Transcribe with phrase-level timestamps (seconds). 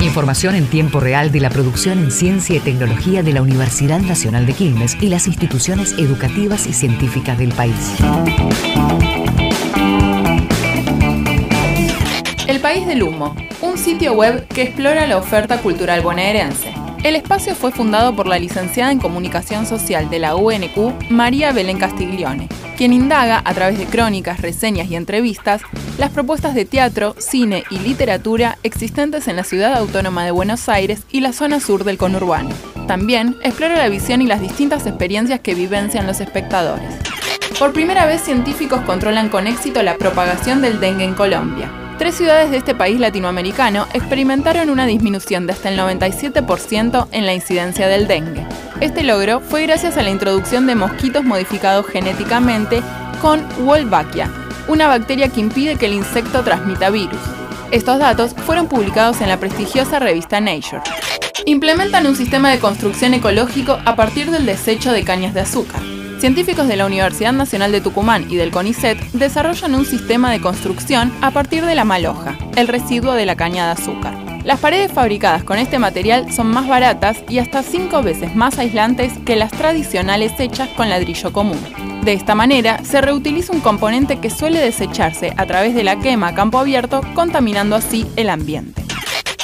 [0.00, 4.46] Información en tiempo real de la producción en ciencia y tecnología de la Universidad Nacional
[4.46, 7.96] de Quilmes y las instituciones educativas y científicas del país.
[12.46, 16.87] El País del Humo, un sitio web que explora la oferta cultural bonaerense.
[17.08, 21.78] El espacio fue fundado por la licenciada en Comunicación Social de la UNQ, María Belén
[21.78, 25.62] Castiglione, quien indaga, a través de crónicas, reseñas y entrevistas,
[25.96, 31.04] las propuestas de teatro, cine y literatura existentes en la ciudad autónoma de Buenos Aires
[31.10, 32.50] y la zona sur del conurbano.
[32.86, 36.94] También explora la visión y las distintas experiencias que vivencian los espectadores.
[37.58, 41.87] Por primera vez, científicos controlan con éxito la propagación del dengue en Colombia.
[41.98, 47.34] Tres ciudades de este país latinoamericano experimentaron una disminución de hasta el 97% en la
[47.34, 48.46] incidencia del dengue.
[48.80, 52.82] Este logro fue gracias a la introducción de mosquitos modificados genéticamente
[53.20, 54.30] con Wolbachia,
[54.68, 57.18] una bacteria que impide que el insecto transmita virus.
[57.72, 60.82] Estos datos fueron publicados en la prestigiosa revista Nature.
[61.46, 65.82] Implementan un sistema de construcción ecológico a partir del desecho de cañas de azúcar.
[66.18, 71.12] Científicos de la Universidad Nacional de Tucumán y del CONICET desarrollan un sistema de construcción
[71.20, 74.16] a partir de la maloja, el residuo de la caña de azúcar.
[74.44, 79.12] Las paredes fabricadas con este material son más baratas y hasta 5 veces más aislantes
[79.24, 81.60] que las tradicionales hechas con ladrillo común.
[82.02, 86.28] De esta manera, se reutiliza un componente que suele desecharse a través de la quema
[86.28, 88.82] a campo abierto, contaminando así el ambiente.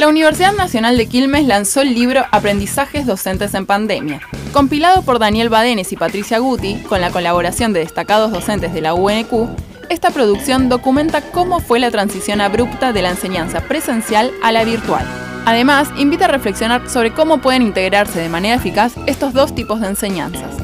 [0.01, 4.21] La Universidad Nacional de Quilmes lanzó el libro Aprendizajes Docentes en Pandemia,
[4.55, 8.95] Compilado por Daniel Badenes y Patricia Guti, con la colaboración de destacados docentes de la
[8.95, 9.49] UNQ,
[9.91, 15.05] esta producción documenta cómo fue la transición abrupta de la enseñanza presencial a la virtual.
[15.45, 19.89] Además, invita a reflexionar sobre cómo pueden integrarse de manera eficaz estos dos tipos de
[19.89, 20.55] enseñanzas.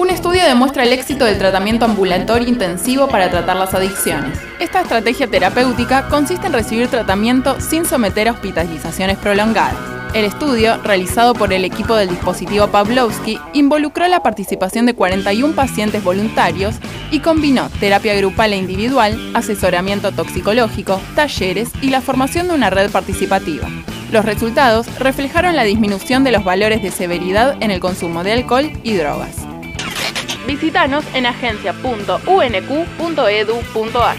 [0.00, 4.38] Un estudio demuestra el éxito del tratamiento ambulatorio intensivo para tratar las adicciones.
[4.58, 9.76] Esta estrategia terapéutica consiste en recibir tratamiento sin someter a hospitalizaciones prolongadas.
[10.14, 16.02] El estudio, realizado por el equipo del dispositivo Pavlovsky, involucró la participación de 41 pacientes
[16.02, 16.76] voluntarios
[17.10, 22.90] y combinó terapia grupal e individual, asesoramiento toxicológico, talleres y la formación de una red
[22.90, 23.68] participativa.
[24.10, 28.72] Los resultados reflejaron la disminución de los valores de severidad en el consumo de alcohol
[28.82, 29.49] y drogas.
[30.50, 34.16] Visítanos en agencia.unq.edu.ar.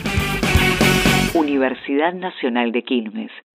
[1.34, 3.32] Universidad Nacional de Quilmes.